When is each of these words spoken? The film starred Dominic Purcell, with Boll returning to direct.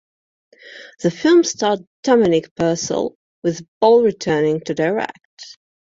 The 1.03 1.11
film 1.11 1.43
starred 1.43 1.85
Dominic 2.01 2.55
Purcell, 2.55 3.13
with 3.43 3.67
Boll 3.81 4.01
returning 4.01 4.61
to 4.61 4.73
direct. 4.73 5.57